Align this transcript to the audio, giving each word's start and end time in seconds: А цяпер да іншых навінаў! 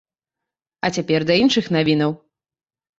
А 0.87 0.91
цяпер 0.97 1.21
да 1.33 1.39
іншых 1.45 1.65
навінаў! 1.79 2.21